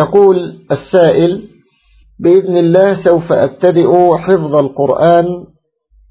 يقول 0.00 0.58
السائل 0.70 1.48
بإذن 2.18 2.56
الله 2.56 2.94
سوف 2.94 3.32
أبتدئ 3.32 4.16
حفظ 4.16 4.54
القرآن 4.54 5.26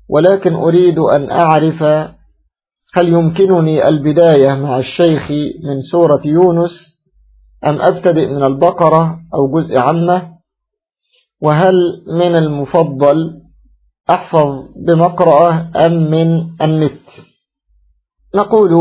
ولكن 0.09 0.54
أريد 0.54 1.00
أن 1.00 1.31
أعرف 1.31 1.83
هل 2.94 3.10
يمكنني 3.10 3.88
البداية 3.88 4.54
مع 4.54 4.80
الشيخ 4.80 5.32
من 5.64 5.82
سورة 5.82 6.22
يونس 6.25 7.00
أم 7.66 7.82
أبتدئ 7.82 8.28
من 8.28 8.44
البقرة 8.44 9.20
أو 9.34 9.60
جزء 9.60 9.78
عامة 9.78 10.32
وهل 11.42 11.76
من 12.08 12.36
المفضل 12.36 13.42
أحفظ 14.10 14.66
بمقرأة 14.88 15.71
أم 15.76 16.12
من 16.12 16.50
النت؟ 16.62 17.02
نقول 18.36 18.71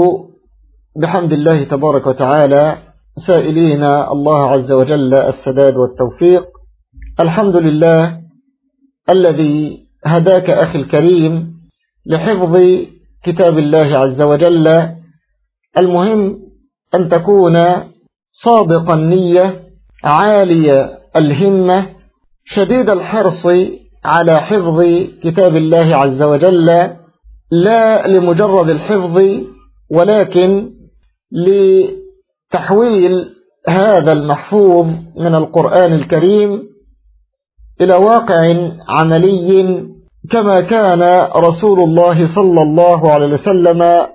بحمد 0.97 1.33
الله 1.33 1.65
تبارك 1.65 2.07
وتعالى 2.07 2.88
سائلين. 3.19 3.83
الله 3.85 4.51
عز 4.51 4.73
وجل 4.73 5.15
السداد 5.15 5.77
والتوفيق. 5.77 6.45
الحمد 7.21 7.57
لله 7.57 8.21
الذي 9.11 9.87
هداك 10.05 10.51
أخي 10.51 10.79
الكريم 10.79 11.55
لحفظ 12.07 12.59
كتاب 13.25 13.59
الله 13.59 13.99
عز 13.99 14.23
وجل. 14.23 14.89
المهم 15.79 16.39
أن 16.95 17.09
تكون 17.09 17.67
صادق 18.33 18.91
النية 18.91 19.63
عالية 20.05 20.99
الهمة 21.17 21.87
شديد 22.45 22.91
الحرص 22.91 23.47
على 24.05 24.41
حفظ 24.41 24.83
كتاب 25.23 25.57
الله 25.57 25.97
عز 25.97 26.23
وجل. 26.23 26.91
لا 27.51 28.09
لمجرد 28.09 28.69
الحفظ 28.69 29.23
ولكن 29.91 30.71
لتحويل 32.53 33.35
هذا 33.69 34.13
المحفوظ 34.13 34.87
من 35.17 35.35
القرآن 35.35 35.93
الكريم 35.93 36.69
إلى 37.81 37.95
واقع 37.95 38.71
عملي 38.89 39.89
كما 40.31 40.61
كان 40.61 41.29
رسول 41.37 41.81
الله 41.81 42.27
صلى 42.27 42.63
الله 42.63 43.13
عليه 43.13 43.27
وسلم 43.27 44.07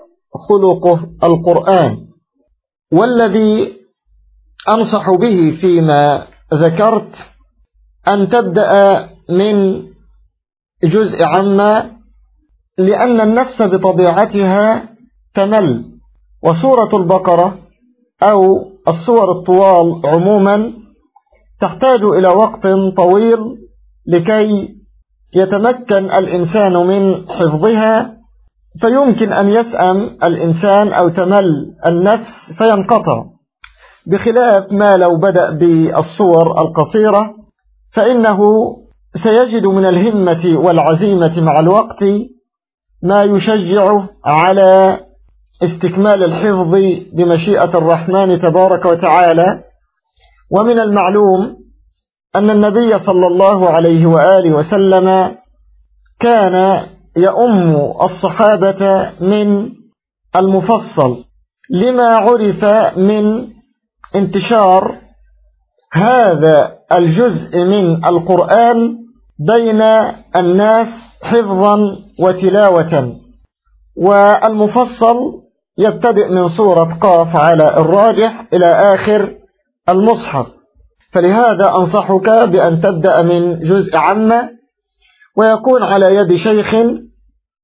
خلقه 0.50 1.10
القرآن. 1.24 1.98
والذي 2.92 3.74
أنصح 4.70 5.10
به 5.10 5.58
فيما 5.62 6.28
ذكرت 6.54 7.16
أن 8.08 8.30
تبدأ 8.30 9.10
من 9.30 9.84
جزء 10.84 11.24
عما 11.24 11.92
لأن 12.78 13.22
النفس 13.22 13.62
بطبيعتها 13.62 14.90
تمل. 15.34 15.86
وسورة 16.44 16.90
البقرة 16.94 17.63
أو 18.24 18.72
السور 18.88 19.32
الطوال 19.32 20.02
عموما 20.06 20.74
تحتاج 21.62 22.04
إلى 22.04 22.28
وقت 22.28 22.68
طويل 22.98 23.40
لكي 24.08 24.76
يتمكن 25.36 26.12
الإنسان 26.12 26.74
من 26.88 27.30
حفظها 27.30 28.18
فيمكن 28.82 29.34
أن 29.34 29.48
يسأم 29.48 30.18
الإنسان 30.24 30.94
أو 30.94 31.10
تمل 31.10 31.76
النفس 31.86 32.54
فينقطع. 32.58 33.26
بخلاف 34.08 34.72
ما 34.72 34.98
لو 34.98 35.18
بدأ 35.18 35.50
بالصور 35.50 36.62
القصيرة 36.62 37.36
فإنه 37.92 38.40
سيجد 39.16 39.68
من 39.68 39.86
الهمة 39.86 40.58
والعزيمة 40.58 41.42
مع 41.42 41.60
الوقت 41.60 42.04
ما 43.04 43.24
يشجعه 43.24 44.10
على 44.26 45.00
استكمال 45.62 46.24
الحفظ 46.24 46.76
بمشيئة 47.14 47.78
الرحمن 47.78 48.40
تبارك 48.40 48.86
وتعالى. 48.86 49.64
ومن 50.52 50.80
المعلوم 50.80 51.58
أن 52.36 52.50
النبي 52.50 53.00
صلى 53.00 53.28
الله 53.28 53.70
عليه 53.70 54.06
وآله 54.06 54.54
وسلم 54.54 55.36
كان 56.20 56.88
يؤم 57.18 57.76
الصحابة 58.02 59.12
من 59.20 59.72
المفصل 60.36 61.26
لما 61.70 62.08
عرف 62.08 62.66
من 62.98 63.48
انتشار 64.16 64.96
هذا 65.94 66.80
الجزء 66.92 67.64
من 67.64 68.06
القرآن 68.06 68.98
بين 69.40 69.82
الناس 70.36 71.14
حفظا 71.24 71.98
وتلاوة. 72.20 73.20
والمفصل 73.96 75.43
يبتدئ 75.78 76.30
من 76.30 76.50
سورة 76.50 76.98
قاف 77.02 77.36
على 77.36 77.78
الراجح 77.78 78.46
إلى 78.54 78.66
آخر 78.66 79.36
المصحف. 79.90 80.48
فلهذا 81.12 81.76
أنصحك 81.76 82.30
بأن 82.30 82.82
تبدأ 82.82 83.22
من 83.22 83.60
جزء 83.60 83.98
عامة 83.98 84.50
ويكون 85.38 85.84
على 85.84 86.16
يد 86.16 86.36
شيخ 86.36 86.76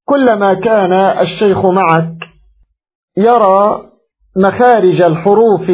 كلما 0.05 0.53
كان 0.53 0.93
الشيخ 0.93 1.65
معك 1.65 2.29
يرى 3.17 3.89
مخارج 4.37 5.01
الحروف 5.01 5.71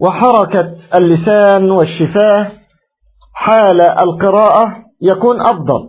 وحركة 0.00 0.74
اللسان 0.94 1.70
والشفاه 1.70 2.52
حال 3.34 3.80
القراءة 3.80 4.76
يكون 5.02 5.40
أفضل. 5.40 5.88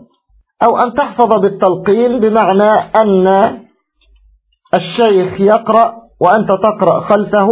أو 0.63 0.77
أن 0.77 0.93
تحفظ 0.93 1.33
بالتلقين 1.33 2.19
بمعنى 2.19 2.71
أن 2.95 3.57
الشيخ 4.73 5.41
يقرأ 5.41 5.93
وأنت 6.19 6.51
تقرأ 6.51 6.99
خلفه 6.99 7.49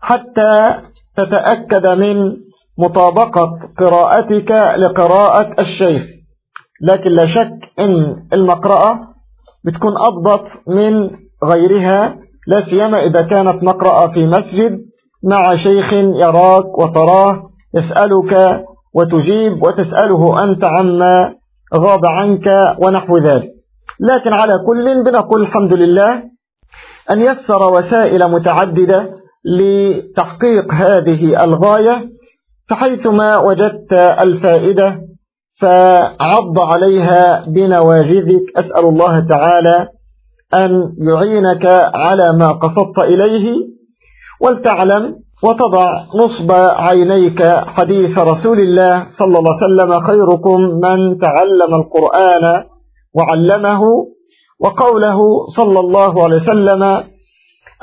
حتى 0.00 0.74
تتأكد 1.16 1.86
من 1.86 2.36
مطابقة 2.78 3.58
قراءتك 3.78 4.50
لقراءة 4.76 5.60
الشيخ. 5.60 6.02
لكن 6.82 7.10
لا 7.10 7.26
شك 7.26 7.72
أن 7.78 8.26
المقرأة 8.32 8.98
بتكون 9.64 9.94
أضبط 9.98 10.44
من 10.68 11.10
غيرها 11.44 12.18
لا 12.46 12.60
سيما 12.60 12.98
إذا 12.98 13.22
كانت 13.22 13.62
مقرأة 13.62 14.06
في 14.06 14.26
مسجد 14.26 14.78
مع 15.24 15.54
شيخ 15.54 15.92
يراك 15.92 16.78
وتراه 16.78 17.50
يسألك 17.74 18.64
وتجيب 18.94 19.62
وتسأله 19.62 20.44
أنت 20.44 20.64
عما 20.64 21.34
غاب 21.74 22.06
عنك 22.06 22.76
ونحو 22.78 23.18
ذلك. 23.18 23.55
لكن 24.00 24.32
على 24.32 24.58
كل 24.66 25.04
بنقول 25.04 25.42
الحمد 25.42 25.72
لله 25.72 26.22
أن 27.10 27.20
يسر 27.20 27.72
وسائل 27.74 28.30
متعددة 28.30 29.10
لتحقيق 29.44 30.74
هذه 30.74 31.44
الغاية 31.44 32.08
فحيثما 32.68 33.36
وجدت 33.38 33.92
الفائدة 33.92 35.00
فعض 35.60 36.58
عليها 36.58 37.44
بنواجذك. 37.48 38.42
أسأل 38.56 38.84
الله 38.84 39.20
تعالى 39.20 39.88
أن 40.54 40.92
يعينك 40.98 41.66
على 41.94 42.32
ما 42.32 42.52
قصدت 42.52 42.98
إليه 42.98 43.66
ولتعلم 44.40 45.14
وتضع 45.42 46.04
نصب 46.14 46.52
عينيك 46.52 47.42
حديث 47.66 48.18
رسول 48.18 48.60
الله 48.60 49.06
صلى 49.08 49.38
الله 49.38 49.54
عليه 49.54 49.66
وسلم 49.66 50.00
خيركم 50.00 50.60
من 50.60 51.18
تعلم 51.18 51.74
القرآن 51.74 52.64
وعلمه 53.16 53.82
وقوله 54.60 55.46
صلى 55.56 55.80
الله 55.80 56.24
عليه 56.24 56.36
وسلم 56.36 57.04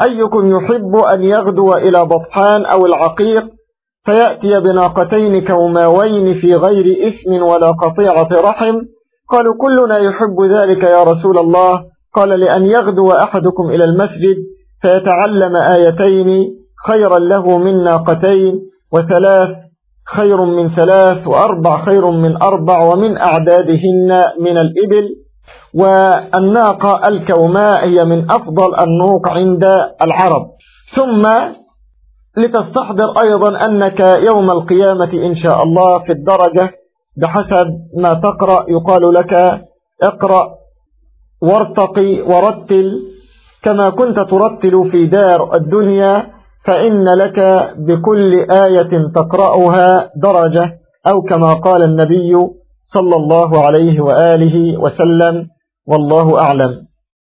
أيكم 0.02 0.58
يحب 0.58 0.96
أن 0.96 1.24
يغدو 1.24 1.74
إلى 1.74 2.06
بطحان 2.06 2.66
أو 2.66 2.86
العقيق؟ 2.86 3.46
فيأتي 4.06 4.60
بناقتين 4.60 5.48
كوماوين 5.48 6.34
في 6.34 6.56
غير 6.56 7.08
إثم 7.08 7.44
ولا 7.44 7.72
قطيعة 7.72 8.28
رحم. 8.32 8.76
قالوا 9.30 9.54
كلنا 9.62 9.98
يحب 9.98 10.42
ذلك 10.42 10.84
يا 10.84 11.04
رسول 11.04 11.38
الله. 11.38 11.86
قال 12.16 12.30
لأن 12.30 12.66
يغدو 12.66 13.12
أحدكم 13.12 13.70
إلى 13.70 13.84
المسجد 13.84 14.38
فيتعلم 14.82 15.56
آيتين 15.56 16.56
خيرا 16.88 17.20
له 17.20 17.58
من 17.58 17.84
ناقتين 17.84 18.62
وثلاث 18.92 19.50
خير 20.08 20.41
من 20.41 20.70
ثلاث 20.70 21.28
وأربع 21.28 21.86
خير 21.86 22.12
من 22.12 22.41
أربع 22.41 22.84
ومن 22.84 23.18
أعدادهن 23.18 24.24
من 24.40 24.58
الإبل. 24.58 25.22
والناقة 25.73 27.07
الكوماء 27.07 27.85
هي 27.87 28.05
من 28.05 28.31
أفضل 28.31 28.75
النوق 28.79 29.28
عند 29.28 29.63
العرب. 30.01 30.45
ثم 30.95 31.28
لتستحضر 32.37 33.22
أيضا 33.22 33.66
أنك 33.66 33.99
يوم 33.99 34.51
القيامة 34.51 35.13
إن 35.13 35.35
شاء 35.35 35.63
الله 35.63 35.99
في 35.99 36.11
الدرجة 36.11 36.72
بحسب 37.17 37.67
ما 37.97 38.13
تقرأ 38.13 38.66
يقال 38.69 39.13
لك 39.13 39.61
اقرأ 40.03 40.55
وارتقي 41.41 42.22
ورتل 42.22 43.01
كما 43.63 43.90
كنت 43.90 44.19
ترتل 44.19 44.90
في 44.91 45.05
دار 45.05 45.55
الدنيا 45.55 46.28
فإن 46.66 47.03
لك 47.03 47.40
بكل 47.78 48.34
آية 48.51 49.11
تقرأها 49.16 50.09
درجة 50.16 50.79
أو 51.07 51.22
كما 51.22 51.53
قال 51.53 51.84
النبي 51.84 52.35
صلى 52.95 53.16
الله 53.22 53.51
عليه 53.66 53.97
وآله 54.07 54.78
وسلم 54.84 55.35
والله 55.90 56.28
أعلم. 56.40 56.72